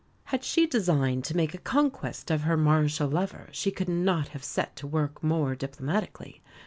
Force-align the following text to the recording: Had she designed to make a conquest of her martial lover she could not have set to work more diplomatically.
Had 0.23 0.43
she 0.43 0.65
designed 0.65 1.23
to 1.25 1.37
make 1.37 1.53
a 1.53 1.59
conquest 1.59 2.31
of 2.31 2.41
her 2.41 2.57
martial 2.57 3.07
lover 3.07 3.49
she 3.51 3.69
could 3.69 3.87
not 3.87 4.29
have 4.29 4.43
set 4.43 4.75
to 4.77 4.87
work 4.87 5.21
more 5.23 5.53
diplomatically. 5.53 6.41